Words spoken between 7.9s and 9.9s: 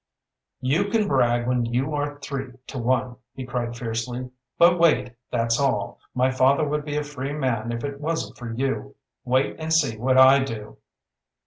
wasn't for you. Wait, and